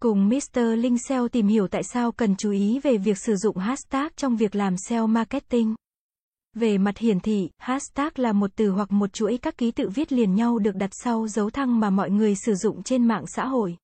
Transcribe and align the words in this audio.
Cùng 0.00 0.28
Mr. 0.28 0.60
Linh 0.78 0.98
SEO 0.98 1.28
tìm 1.28 1.46
hiểu 1.46 1.68
tại 1.68 1.82
sao 1.82 2.12
cần 2.12 2.36
chú 2.36 2.50
ý 2.50 2.80
về 2.82 2.96
việc 2.96 3.18
sử 3.18 3.36
dụng 3.36 3.56
hashtag 3.56 4.08
trong 4.16 4.36
việc 4.36 4.54
làm 4.54 4.76
SEO 4.76 5.06
marketing. 5.06 5.74
Về 6.54 6.78
mặt 6.78 6.98
hiển 6.98 7.20
thị, 7.20 7.50
hashtag 7.58 8.08
là 8.16 8.32
một 8.32 8.50
từ 8.56 8.70
hoặc 8.70 8.92
một 8.92 9.12
chuỗi 9.12 9.38
các 9.42 9.58
ký 9.58 9.70
tự 9.70 9.88
viết 9.88 10.12
liền 10.12 10.34
nhau 10.34 10.58
được 10.58 10.74
đặt 10.74 10.90
sau 10.92 11.28
dấu 11.28 11.50
thăng 11.50 11.80
mà 11.80 11.90
mọi 11.90 12.10
người 12.10 12.34
sử 12.34 12.54
dụng 12.54 12.82
trên 12.82 13.04
mạng 13.04 13.24
xã 13.26 13.46
hội. 13.46 13.76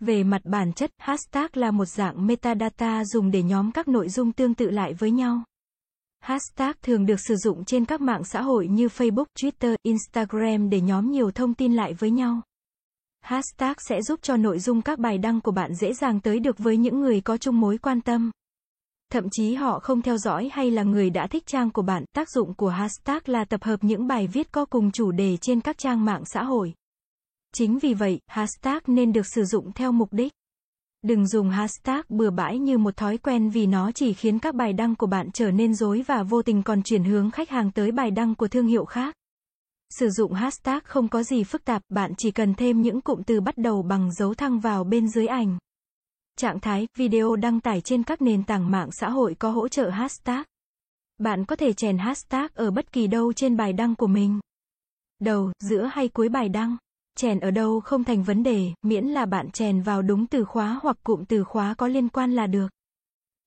Về 0.00 0.24
mặt 0.24 0.40
bản 0.44 0.72
chất, 0.72 0.90
hashtag 0.98 1.48
là 1.52 1.70
một 1.70 1.84
dạng 1.84 2.26
metadata 2.26 3.04
dùng 3.04 3.30
để 3.30 3.42
nhóm 3.42 3.72
các 3.72 3.88
nội 3.88 4.08
dung 4.08 4.32
tương 4.32 4.54
tự 4.54 4.70
lại 4.70 4.94
với 4.94 5.10
nhau. 5.10 5.42
Hashtag 6.20 6.72
thường 6.82 7.06
được 7.06 7.20
sử 7.20 7.36
dụng 7.36 7.64
trên 7.64 7.84
các 7.84 8.00
mạng 8.00 8.24
xã 8.24 8.42
hội 8.42 8.68
như 8.68 8.86
Facebook, 8.86 9.26
Twitter, 9.40 9.76
Instagram 9.82 10.70
để 10.70 10.80
nhóm 10.80 11.10
nhiều 11.10 11.30
thông 11.30 11.54
tin 11.54 11.74
lại 11.74 11.94
với 11.94 12.10
nhau. 12.10 12.40
Hashtag 13.24 13.74
sẽ 13.88 14.02
giúp 14.02 14.20
cho 14.22 14.36
nội 14.36 14.58
dung 14.58 14.82
các 14.82 14.98
bài 14.98 15.18
đăng 15.18 15.40
của 15.40 15.50
bạn 15.50 15.74
dễ 15.74 15.94
dàng 15.94 16.20
tới 16.20 16.40
được 16.40 16.58
với 16.58 16.76
những 16.76 17.00
người 17.00 17.20
có 17.20 17.36
chung 17.36 17.60
mối 17.60 17.78
quan 17.78 18.00
tâm. 18.00 18.30
Thậm 19.12 19.24
chí 19.30 19.54
họ 19.54 19.78
không 19.78 20.02
theo 20.02 20.16
dõi 20.16 20.50
hay 20.52 20.70
là 20.70 20.82
người 20.82 21.10
đã 21.10 21.26
thích 21.26 21.46
trang 21.46 21.70
của 21.70 21.82
bạn, 21.82 22.04
tác 22.14 22.30
dụng 22.30 22.54
của 22.54 22.68
hashtag 22.68 23.18
là 23.26 23.44
tập 23.44 23.62
hợp 23.64 23.84
những 23.84 24.06
bài 24.06 24.26
viết 24.26 24.52
có 24.52 24.64
cùng 24.64 24.90
chủ 24.90 25.12
đề 25.12 25.36
trên 25.36 25.60
các 25.60 25.78
trang 25.78 26.04
mạng 26.04 26.22
xã 26.24 26.42
hội. 26.42 26.74
Chính 27.54 27.78
vì 27.78 27.94
vậy, 27.94 28.20
hashtag 28.26 28.78
nên 28.86 29.12
được 29.12 29.26
sử 29.34 29.44
dụng 29.44 29.72
theo 29.72 29.92
mục 29.92 30.12
đích. 30.12 30.32
Đừng 31.02 31.26
dùng 31.26 31.50
hashtag 31.50 32.02
bừa 32.08 32.30
bãi 32.30 32.58
như 32.58 32.78
một 32.78 32.96
thói 32.96 33.18
quen 33.18 33.50
vì 33.50 33.66
nó 33.66 33.92
chỉ 33.92 34.12
khiến 34.12 34.38
các 34.38 34.54
bài 34.54 34.72
đăng 34.72 34.94
của 34.94 35.06
bạn 35.06 35.30
trở 35.34 35.50
nên 35.50 35.74
rối 35.74 36.02
và 36.06 36.22
vô 36.22 36.42
tình 36.42 36.62
còn 36.62 36.82
chuyển 36.82 37.04
hướng 37.04 37.30
khách 37.30 37.50
hàng 37.50 37.70
tới 37.70 37.92
bài 37.92 38.10
đăng 38.10 38.34
của 38.34 38.48
thương 38.48 38.66
hiệu 38.66 38.84
khác. 38.84 39.14
Sử 39.90 40.10
dụng 40.10 40.32
hashtag 40.32 40.80
không 40.84 41.08
có 41.08 41.22
gì 41.22 41.44
phức 41.44 41.64
tạp, 41.64 41.82
bạn 41.88 42.12
chỉ 42.18 42.30
cần 42.30 42.54
thêm 42.54 42.82
những 42.82 43.00
cụm 43.00 43.22
từ 43.22 43.40
bắt 43.40 43.58
đầu 43.58 43.82
bằng 43.82 44.12
dấu 44.12 44.34
thăng 44.34 44.60
vào 44.60 44.84
bên 44.84 45.08
dưới 45.08 45.26
ảnh. 45.26 45.58
Trạng 46.36 46.60
thái, 46.60 46.86
video 46.98 47.36
đăng 47.36 47.60
tải 47.60 47.80
trên 47.80 48.02
các 48.02 48.22
nền 48.22 48.44
tảng 48.44 48.70
mạng 48.70 48.88
xã 48.92 49.10
hội 49.10 49.34
có 49.38 49.50
hỗ 49.50 49.68
trợ 49.68 49.90
hashtag. 49.90 50.42
Bạn 51.18 51.44
có 51.44 51.56
thể 51.56 51.72
chèn 51.72 51.98
hashtag 51.98 52.46
ở 52.54 52.70
bất 52.70 52.92
kỳ 52.92 53.06
đâu 53.06 53.32
trên 53.32 53.56
bài 53.56 53.72
đăng 53.72 53.94
của 53.94 54.06
mình. 54.06 54.40
Đầu, 55.18 55.52
giữa 55.60 55.90
hay 55.92 56.08
cuối 56.08 56.28
bài 56.28 56.48
đăng. 56.48 56.76
Chèn 57.16 57.40
ở 57.40 57.50
đâu 57.50 57.80
không 57.80 58.04
thành 58.04 58.22
vấn 58.22 58.42
đề, 58.42 58.72
miễn 58.82 59.04
là 59.04 59.26
bạn 59.26 59.50
chèn 59.50 59.82
vào 59.82 60.02
đúng 60.02 60.26
từ 60.26 60.44
khóa 60.44 60.78
hoặc 60.82 60.96
cụm 61.04 61.24
từ 61.24 61.44
khóa 61.44 61.74
có 61.74 61.88
liên 61.88 62.08
quan 62.08 62.32
là 62.32 62.46
được. 62.46 62.68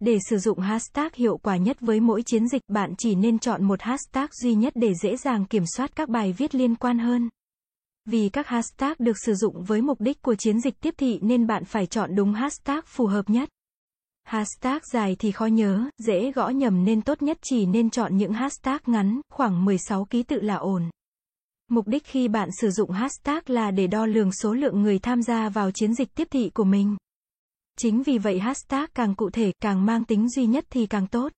Để 0.00 0.18
sử 0.30 0.38
dụng 0.38 0.58
hashtag 0.58 1.08
hiệu 1.14 1.36
quả 1.36 1.56
nhất 1.56 1.76
với 1.80 2.00
mỗi 2.00 2.22
chiến 2.22 2.48
dịch, 2.48 2.62
bạn 2.68 2.94
chỉ 2.98 3.14
nên 3.14 3.38
chọn 3.38 3.64
một 3.64 3.82
hashtag 3.82 4.26
duy 4.32 4.54
nhất 4.54 4.72
để 4.76 4.94
dễ 5.02 5.16
dàng 5.16 5.44
kiểm 5.44 5.64
soát 5.76 5.96
các 5.96 6.08
bài 6.08 6.32
viết 6.32 6.54
liên 6.54 6.74
quan 6.74 6.98
hơn. 6.98 7.28
Vì 8.04 8.28
các 8.28 8.46
hashtag 8.46 8.92
được 8.98 9.16
sử 9.24 9.34
dụng 9.34 9.64
với 9.64 9.82
mục 9.82 10.00
đích 10.00 10.22
của 10.22 10.34
chiến 10.34 10.60
dịch 10.60 10.80
tiếp 10.80 10.94
thị 10.98 11.18
nên 11.22 11.46
bạn 11.46 11.64
phải 11.64 11.86
chọn 11.86 12.14
đúng 12.14 12.32
hashtag 12.32 12.80
phù 12.86 13.06
hợp 13.06 13.30
nhất. 13.30 13.48
Hashtag 14.24 14.78
dài 14.92 15.16
thì 15.18 15.32
khó 15.32 15.46
nhớ, 15.46 15.84
dễ 15.98 16.32
gõ 16.32 16.48
nhầm 16.48 16.84
nên 16.84 17.02
tốt 17.02 17.22
nhất 17.22 17.38
chỉ 17.42 17.66
nên 17.66 17.90
chọn 17.90 18.16
những 18.16 18.32
hashtag 18.32 18.78
ngắn, 18.86 19.20
khoảng 19.32 19.64
16 19.64 20.04
ký 20.04 20.22
tự 20.22 20.40
là 20.40 20.54
ổn. 20.54 20.90
Mục 21.68 21.86
đích 21.86 22.04
khi 22.06 22.28
bạn 22.28 22.48
sử 22.60 22.70
dụng 22.70 22.90
hashtag 22.90 23.40
là 23.46 23.70
để 23.70 23.86
đo 23.86 24.06
lường 24.06 24.32
số 24.32 24.54
lượng 24.54 24.82
người 24.82 24.98
tham 24.98 25.22
gia 25.22 25.48
vào 25.48 25.70
chiến 25.70 25.94
dịch 25.94 26.14
tiếp 26.14 26.28
thị 26.30 26.50
của 26.54 26.64
mình. 26.64 26.96
Chính 27.78 28.02
vì 28.02 28.18
vậy 28.18 28.38
hashtag 28.38 28.86
càng 28.94 29.14
cụ 29.14 29.30
thể, 29.30 29.52
càng 29.60 29.86
mang 29.86 30.04
tính 30.04 30.28
duy 30.28 30.46
nhất 30.46 30.64
thì 30.70 30.86
càng 30.86 31.06
tốt. 31.06 31.32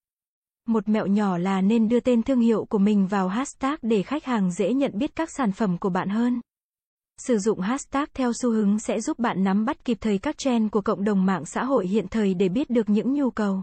Một 0.66 0.88
mẹo 0.88 1.06
nhỏ 1.06 1.38
là 1.38 1.60
nên 1.60 1.88
đưa 1.88 2.00
tên 2.00 2.22
thương 2.22 2.40
hiệu 2.40 2.64
của 2.64 2.78
mình 2.78 3.06
vào 3.06 3.28
hashtag 3.28 3.76
để 3.82 4.02
khách 4.02 4.24
hàng 4.24 4.52
dễ 4.52 4.74
nhận 4.74 4.98
biết 4.98 5.16
các 5.16 5.30
sản 5.30 5.52
phẩm 5.52 5.78
của 5.78 5.90
bạn 5.90 6.08
hơn. 6.08 6.40
Sử 7.18 7.38
dụng 7.38 7.60
hashtag 7.60 8.04
theo 8.14 8.32
xu 8.32 8.50
hướng 8.50 8.78
sẽ 8.78 9.00
giúp 9.00 9.18
bạn 9.18 9.44
nắm 9.44 9.64
bắt 9.64 9.84
kịp 9.84 9.98
thời 10.00 10.18
các 10.18 10.38
trend 10.38 10.70
của 10.70 10.80
cộng 10.80 11.04
đồng 11.04 11.26
mạng 11.26 11.44
xã 11.44 11.64
hội 11.64 11.86
hiện 11.86 12.06
thời 12.10 12.34
để 12.34 12.48
biết 12.48 12.70
được 12.70 12.88
những 12.88 13.14
nhu 13.14 13.30
cầu, 13.30 13.62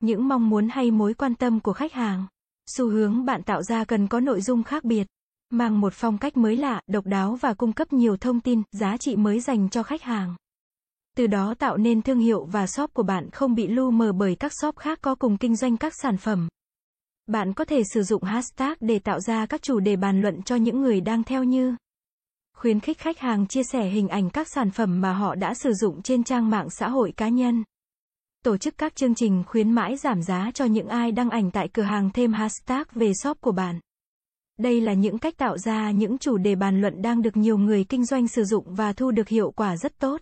những 0.00 0.28
mong 0.28 0.50
muốn 0.50 0.68
hay 0.68 0.90
mối 0.90 1.14
quan 1.14 1.34
tâm 1.34 1.60
của 1.60 1.72
khách 1.72 1.92
hàng. 1.92 2.26
Xu 2.70 2.90
hướng 2.90 3.24
bạn 3.24 3.42
tạo 3.42 3.62
ra 3.62 3.84
cần 3.84 4.08
có 4.08 4.20
nội 4.20 4.40
dung 4.40 4.62
khác 4.62 4.84
biệt, 4.84 5.06
mang 5.50 5.80
một 5.80 5.92
phong 5.92 6.18
cách 6.18 6.36
mới 6.36 6.56
lạ, 6.56 6.80
độc 6.86 7.06
đáo 7.06 7.34
và 7.34 7.54
cung 7.54 7.72
cấp 7.72 7.92
nhiều 7.92 8.16
thông 8.16 8.40
tin, 8.40 8.62
giá 8.72 8.96
trị 8.96 9.16
mới 9.16 9.40
dành 9.40 9.68
cho 9.68 9.82
khách 9.82 10.02
hàng. 10.02 10.34
Từ 11.16 11.26
đó 11.26 11.54
tạo 11.58 11.76
nên 11.76 12.02
thương 12.02 12.18
hiệu 12.18 12.44
và 12.44 12.66
shop 12.66 12.94
của 12.94 13.02
bạn 13.02 13.30
không 13.30 13.54
bị 13.54 13.66
lu 13.66 13.90
mờ 13.90 14.12
bởi 14.12 14.34
các 14.34 14.52
shop 14.60 14.76
khác 14.76 14.98
có 15.02 15.14
cùng 15.14 15.36
kinh 15.36 15.56
doanh 15.56 15.76
các 15.76 15.92
sản 16.02 16.16
phẩm. 16.16 16.48
Bạn 17.26 17.52
có 17.52 17.64
thể 17.64 17.82
sử 17.94 18.02
dụng 18.02 18.22
hashtag 18.22 18.74
để 18.80 18.98
tạo 18.98 19.20
ra 19.20 19.46
các 19.46 19.62
chủ 19.62 19.80
đề 19.80 19.96
bàn 19.96 20.20
luận 20.20 20.42
cho 20.42 20.56
những 20.56 20.80
người 20.80 21.00
đang 21.00 21.24
theo 21.24 21.44
như 21.44 21.76
khuyến 22.56 22.80
khích 22.80 22.98
khách 22.98 23.18
hàng 23.18 23.46
chia 23.46 23.62
sẻ 23.62 23.88
hình 23.88 24.08
ảnh 24.08 24.30
các 24.30 24.48
sản 24.54 24.70
phẩm 24.70 25.00
mà 25.00 25.12
họ 25.12 25.34
đã 25.34 25.54
sử 25.54 25.72
dụng 25.72 26.02
trên 26.02 26.24
trang 26.24 26.50
mạng 26.50 26.70
xã 26.70 26.88
hội 26.88 27.12
cá 27.16 27.28
nhân. 27.28 27.64
Tổ 28.44 28.56
chức 28.56 28.78
các 28.78 28.96
chương 28.96 29.14
trình 29.14 29.42
khuyến 29.46 29.72
mãi 29.72 29.96
giảm 29.96 30.22
giá 30.22 30.50
cho 30.54 30.64
những 30.64 30.88
ai 30.88 31.12
đăng 31.12 31.30
ảnh 31.30 31.50
tại 31.50 31.68
cửa 31.68 31.82
hàng 31.82 32.10
thêm 32.14 32.32
hashtag 32.32 32.82
về 32.94 33.12
shop 33.22 33.40
của 33.40 33.52
bạn. 33.52 33.80
Đây 34.58 34.80
là 34.80 34.92
những 34.92 35.18
cách 35.18 35.36
tạo 35.36 35.58
ra 35.58 35.90
những 35.90 36.18
chủ 36.18 36.36
đề 36.36 36.54
bàn 36.54 36.80
luận 36.80 37.02
đang 37.02 37.22
được 37.22 37.36
nhiều 37.36 37.58
người 37.58 37.84
kinh 37.84 38.04
doanh 38.04 38.28
sử 38.28 38.44
dụng 38.44 38.74
và 38.74 38.92
thu 38.92 39.10
được 39.10 39.28
hiệu 39.28 39.50
quả 39.50 39.76
rất 39.76 39.98
tốt. 39.98 40.20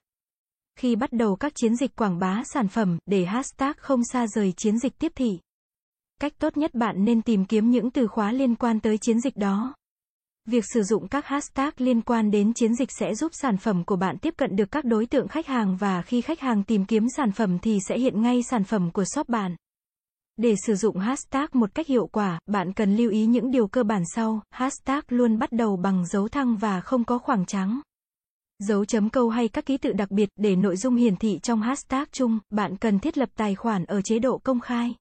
Khi 0.78 0.96
bắt 0.96 1.12
đầu 1.12 1.36
các 1.36 1.54
chiến 1.54 1.76
dịch 1.76 1.96
quảng 1.96 2.18
bá 2.18 2.42
sản 2.44 2.68
phẩm, 2.68 2.98
để 3.06 3.24
hashtag 3.24 3.72
không 3.78 4.04
xa 4.04 4.26
rời 4.26 4.52
chiến 4.56 4.78
dịch 4.78 4.98
tiếp 4.98 5.12
thị. 5.14 5.38
Cách 6.20 6.32
tốt 6.38 6.56
nhất 6.56 6.74
bạn 6.74 7.04
nên 7.04 7.22
tìm 7.22 7.44
kiếm 7.44 7.70
những 7.70 7.90
từ 7.90 8.06
khóa 8.06 8.32
liên 8.32 8.54
quan 8.54 8.80
tới 8.80 8.98
chiến 8.98 9.20
dịch 9.20 9.36
đó. 9.36 9.74
Việc 10.48 10.64
sử 10.74 10.82
dụng 10.82 11.08
các 11.08 11.26
hashtag 11.26 11.70
liên 11.76 12.00
quan 12.00 12.30
đến 12.30 12.54
chiến 12.54 12.74
dịch 12.74 12.88
sẽ 12.98 13.14
giúp 13.14 13.32
sản 13.34 13.56
phẩm 13.56 13.84
của 13.84 13.96
bạn 13.96 14.18
tiếp 14.18 14.34
cận 14.36 14.56
được 14.56 14.70
các 14.70 14.84
đối 14.84 15.06
tượng 15.06 15.28
khách 15.28 15.46
hàng 15.46 15.76
và 15.76 16.02
khi 16.02 16.20
khách 16.20 16.40
hàng 16.40 16.62
tìm 16.62 16.84
kiếm 16.84 17.06
sản 17.16 17.32
phẩm 17.32 17.58
thì 17.58 17.78
sẽ 17.88 17.98
hiện 17.98 18.22
ngay 18.22 18.42
sản 18.42 18.64
phẩm 18.64 18.90
của 18.90 19.04
shop 19.04 19.28
bạn. 19.28 19.56
Để 20.36 20.54
sử 20.66 20.74
dụng 20.74 20.98
hashtag 20.98 21.46
một 21.52 21.74
cách 21.74 21.86
hiệu 21.86 22.06
quả, 22.06 22.38
bạn 22.46 22.72
cần 22.72 22.96
lưu 22.96 23.10
ý 23.10 23.26
những 23.26 23.50
điều 23.50 23.66
cơ 23.66 23.82
bản 23.82 24.02
sau. 24.14 24.40
Hashtag 24.50 25.00
luôn 25.08 25.38
bắt 25.38 25.52
đầu 25.52 25.76
bằng 25.76 26.06
dấu 26.06 26.28
thăng 26.28 26.56
và 26.56 26.80
không 26.80 27.04
có 27.04 27.18
khoảng 27.18 27.46
trắng. 27.46 27.80
Dấu 28.58 28.84
chấm 28.84 29.10
câu 29.10 29.28
hay 29.28 29.48
các 29.48 29.66
ký 29.66 29.76
tự 29.76 29.92
đặc 29.92 30.10
biệt 30.10 30.28
để 30.36 30.56
nội 30.56 30.76
dung 30.76 30.96
hiển 30.96 31.16
thị 31.16 31.38
trong 31.42 31.62
hashtag 31.62 32.04
chung, 32.12 32.38
bạn 32.50 32.76
cần 32.76 32.98
thiết 32.98 33.18
lập 33.18 33.28
tài 33.36 33.54
khoản 33.54 33.84
ở 33.84 34.02
chế 34.02 34.18
độ 34.18 34.38
công 34.38 34.60
khai. 34.60 34.94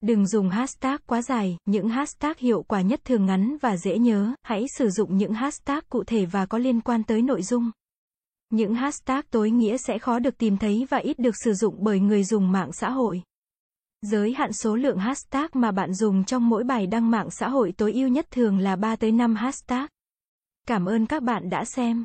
Đừng 0.00 0.26
dùng 0.26 0.50
hashtag 0.50 0.96
quá 1.06 1.22
dài, 1.22 1.56
những 1.64 1.88
hashtag 1.88 2.32
hiệu 2.38 2.62
quả 2.62 2.80
nhất 2.80 3.00
thường 3.04 3.26
ngắn 3.26 3.56
và 3.60 3.76
dễ 3.76 3.98
nhớ, 3.98 4.34
hãy 4.42 4.64
sử 4.78 4.90
dụng 4.90 5.16
những 5.16 5.32
hashtag 5.32 5.80
cụ 5.88 6.04
thể 6.04 6.26
và 6.26 6.46
có 6.46 6.58
liên 6.58 6.80
quan 6.80 7.02
tới 7.02 7.22
nội 7.22 7.42
dung. 7.42 7.70
Những 8.50 8.74
hashtag 8.74 9.20
tối 9.30 9.50
nghĩa 9.50 9.76
sẽ 9.76 9.98
khó 9.98 10.18
được 10.18 10.38
tìm 10.38 10.56
thấy 10.56 10.86
và 10.90 10.98
ít 10.98 11.18
được 11.18 11.34
sử 11.44 11.54
dụng 11.54 11.74
bởi 11.78 12.00
người 12.00 12.24
dùng 12.24 12.52
mạng 12.52 12.72
xã 12.72 12.90
hội. 12.90 13.22
Giới 14.02 14.32
hạn 14.32 14.52
số 14.52 14.76
lượng 14.76 14.98
hashtag 14.98 15.46
mà 15.52 15.72
bạn 15.72 15.94
dùng 15.94 16.24
trong 16.24 16.48
mỗi 16.48 16.64
bài 16.64 16.86
đăng 16.86 17.10
mạng 17.10 17.30
xã 17.30 17.48
hội 17.48 17.72
tối 17.76 17.92
ưu 17.92 18.08
nhất 18.08 18.26
thường 18.30 18.58
là 18.58 18.76
3 18.76 18.96
tới 18.96 19.12
5 19.12 19.34
hashtag. 19.34 19.86
Cảm 20.68 20.86
ơn 20.86 21.06
các 21.06 21.22
bạn 21.22 21.50
đã 21.50 21.64
xem. 21.64 22.04